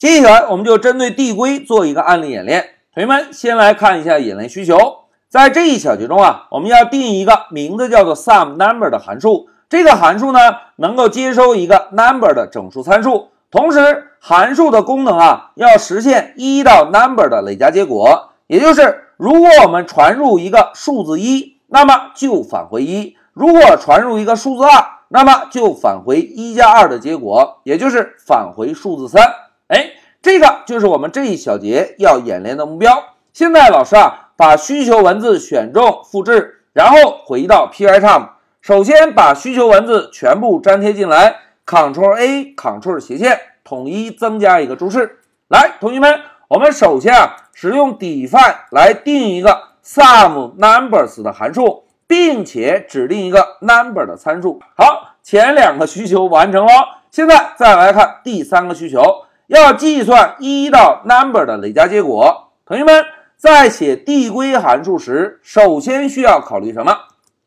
[0.00, 2.70] 接下来我们就针对递归做一个案例演练。
[2.94, 10.40] 同学们先来看一下演练需求，在这一小节中啊，我们要定一个名字叫做 sum number 的函数，这个函数呢
[10.76, 29.30] 能够接收一个 number 的整数参数，同时函数的功能啊要实现一到 number 的累加结果，也就是如果我们传入一个数字一，那么就返回一；如果传入一个数字二，那么就返回一加二的结果，也就是返回数字三。
[29.70, 33.14] 哎，这个就是我们这一小节要演练的目标。
[33.32, 45.20] 现在老师啊，把需求文字选中复制，然后回到 Pycharm，首先把需求文字全部粘贴进来，Ctrl A，Ctrl 斜线，统一增加一个注释。
[45.46, 46.18] 来，同学们，
[46.48, 54.60] 我们首先啊，使用 define 来定一个 sum numbers 的函数，并且指定一个 number 的参数。
[54.76, 56.72] 好，前两个需求完成了，
[57.12, 59.26] 现在再来看第三个需求。
[59.50, 63.04] 要计算一到 number 的累加结果，同学们
[63.36, 66.96] 在写递归函数时，首先需要考虑什么？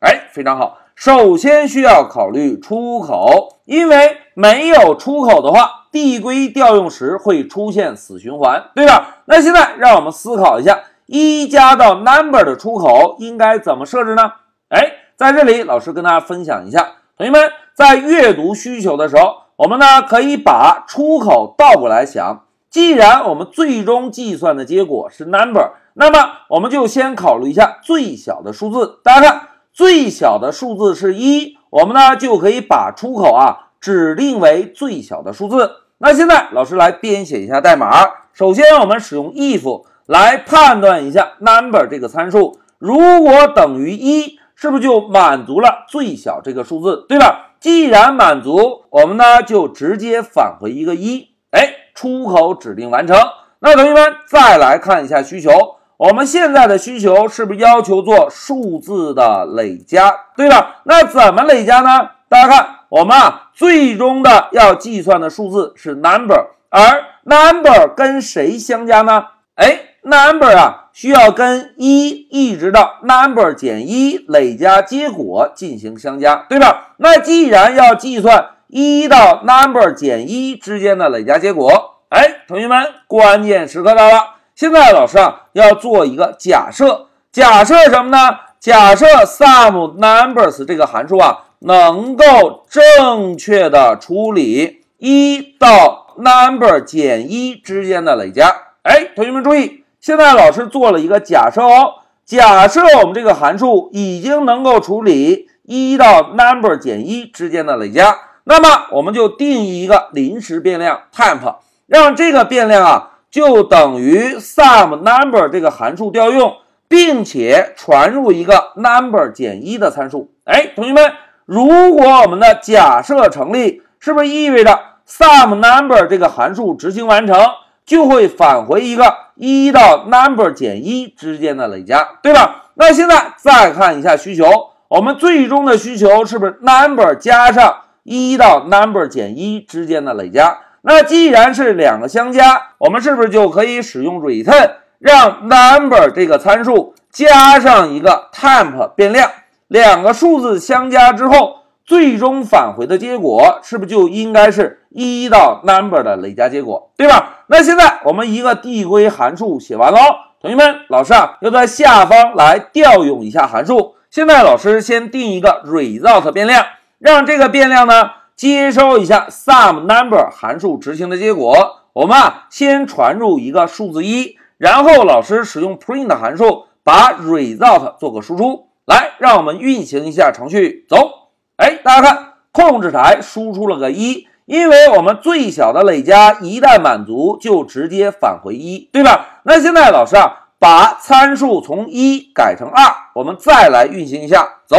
[0.00, 9.22] 哎，非常好，首先需要考虑出口，因为没有出口的话，递归调用时会出现死循环，对吧？
[9.24, 14.30] 那现在让我们思考一下，一加到 number 的出口应该怎么设置呢？
[14.68, 19.43] 哎，在这里老师跟大家分享一下，同学们在阅读需求的时候。
[19.56, 28.98] 我们呢可以把出口倒过来想，既然我们最终计算的结果是 number，那么我们就先考虑一下最小的数字。
[29.04, 35.70] 大家看，最小的数字是一，我们呢就可以把出口啊指定为最小的数字。
[35.98, 37.92] 那现在老师来编写一下代码。
[38.32, 47.52] 首先，我们使用 if 来判断一下 number 这个参数，如果等于一，是不是就满足了最小这个数字，对吧？
[47.64, 53.16] 既然满足，我们呢就直接返回一个一，哎，出口指定完成。
[53.60, 55.50] 那同学们再来看一下需求，
[55.96, 60.82] 我们现在的需求是不是要求做数字的累加，对吧？
[60.84, 62.10] 那怎么累加呢？
[62.28, 69.24] 大家看，我们啊最终的要计算的数字是 number，而 number 跟谁相加呢？
[69.54, 69.80] 哎。
[70.04, 76.94] Number 啊，需要跟一一直到 number 减一累加结果进行相加，对吧？
[76.98, 84.34] 那既然要计算一到 number 减一之间的累加结果，哎，同学们，关键时刻到了。
[84.54, 88.38] 现在老师啊要做一个假设，假设什么呢？
[88.60, 98.54] 假设 sum numbers 这个函数啊能够正确的处理一到 number 减一之间的累加。
[98.82, 99.83] 哎，同学们注意。
[100.04, 101.94] 现在老师做了一个假设哦，
[102.26, 111.54] 假设我们这个函数已经能够处理一到 number 减一之间的累加，那么我们就定义一个临时变量 temp，
[111.86, 116.54] 让这个变量啊就等于 sum number 这个函数调用，
[116.86, 120.30] 并且传入一个 number 减一的参数。
[120.44, 121.12] 哎，同学们，
[121.46, 124.78] 如果我们的假设成立，是不是意味着
[125.08, 127.38] sum number 这个函数执行完成？
[127.86, 132.70] 就会返回一个一到 number 减一之间的累加，对吧？
[132.74, 134.44] 那现在再看一下需求，
[134.88, 140.58] 我们最终的需求是不是 number 加上一到 number 减一之间的累加？
[140.82, 149.30] 那既然是两个相加，我们是不是就可以使用 return 让 number 这个参数加上一个 temp 变量，
[149.68, 154.83] 两个数字相加之后，最终返回的结果是不是就应该是？
[154.94, 157.40] 一到 number 的累加结果，对吧？
[157.48, 159.98] 那现在我们一个递归函数写完喽，
[160.40, 163.96] 同学们，老师啊要在下方来调用一下函数。
[164.08, 166.64] 现在老师先定一个 result 变量，
[167.00, 171.80] 让这个变量呢接收一下 sum number 函数执行的结果。
[171.92, 178.68] 我们啊先传入一个数字一，然后老师使用 print 函数把 result 做个输出。
[178.86, 181.30] 来，让我们运行一下程序，走。
[181.56, 184.28] 哎，大家看，控制台输出了个一。
[184.46, 189.40] 因为我们最小的累加一旦满足，就直接返回一，对吧？
[189.44, 194.76] 那现在老师啊，把参数从一改成二，我们再来运行一下，走。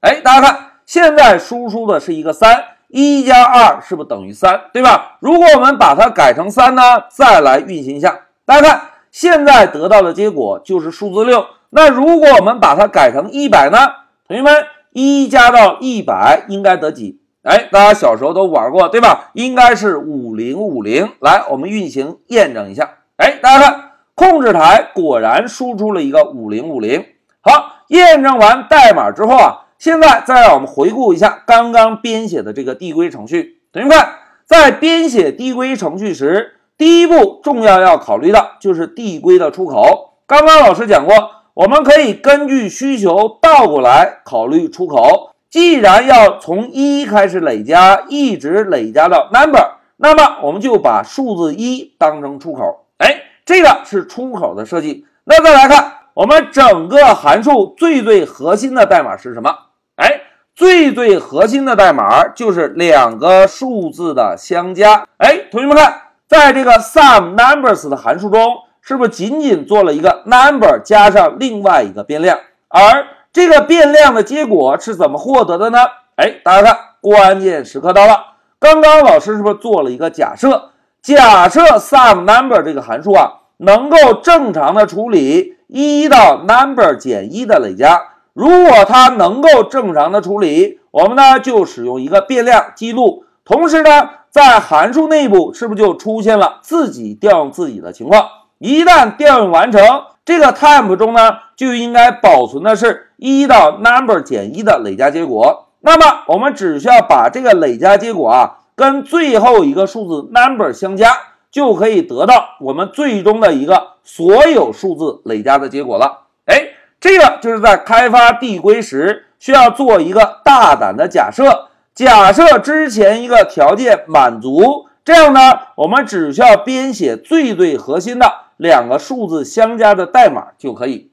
[0.00, 5.16] 哎，大家看，现在输出的是一个三，一加二是不是等于三，对吧？
[5.20, 8.82] 如果我们把它改成三呢，再来运行一下，大家看，
[9.12, 11.46] 现在得到的结果就是数字六。
[11.70, 13.78] 那如果我们把它改成一百呢？
[14.26, 17.20] 同学们，一加到一百应该得几？
[17.44, 19.30] 哎，大家小时候都玩过，对吧？
[19.34, 21.10] 应该是五零五零。
[21.20, 22.90] 来，我们运行验证一下。
[23.18, 27.04] 哎，大家看，控制台果然输出了一个五零五零。
[27.42, 33.60] 好，验证完代码之后啊，现在再让我们回顾一下刚刚编写的这个递归程序。
[33.70, 34.14] 同学们看，
[34.46, 40.14] 在编写递归程序时，第一步重要要考虑的就是递归的出口。
[40.26, 41.14] 刚刚老师讲过，
[41.52, 45.33] 我们可以根据需求倒过来考虑出口。
[45.54, 52.86] 既然要从一开始累加，一直累加到 number，那么我们就把数字一当成出口。
[52.98, 55.06] 哎，这个是出口的设计。
[55.22, 59.54] 那再来看，我们整个函数最最核心的代码是什么？
[59.94, 60.22] 哎，
[60.56, 65.06] 最最核心的代码就是两个数字的相加。
[65.18, 66.00] 哎，同学们看。
[66.26, 72.40] 在这个 sum numbers 的函数中，是不是仅仅做了一个 number 加上另外一个变量？
[72.66, 75.78] 而这个变量的结果是怎么获得的呢？
[76.14, 78.34] 哎，大家看，关键时刻到了。
[78.60, 80.70] 刚刚老师是不是做了一个假设？
[81.02, 88.00] 假设 sum number 这个函数啊，能够正常的处理一到 number 减一的累加。
[88.32, 94.10] 如果它能够正常的处理，我们呢就使用一个变量记录，同时呢。
[94.34, 98.26] 在函数内部是不是就出现了自己调用自己的情况？
[98.58, 99.80] 一旦调用完成，
[100.24, 105.68] 这个 temp 中呢就应该保存的是一到 number 减一的累加结果。
[105.80, 111.16] 那么我们只需要把这个累加结果啊跟最后一个数字 number 相加，
[111.50, 116.22] 就可以得到我们最终的一个所有数字累加的结果了。
[116.46, 116.68] 哎，
[116.98, 121.68] 这个就是在开发递归时需要做一个大胆的假设。
[121.94, 128.26] 假设之前一个条件满足，这样呢，我们只需要编写最最核心的
[128.56, 131.12] 两个数字相加的代码就可以。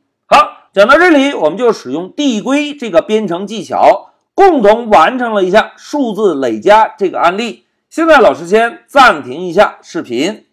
[0.74, 7.66] 讲到这里，我们就使用递归这个编程技巧，共同完成了一下数字累加这个案例。
[7.90, 10.46] 现在老师先暂停一下视频。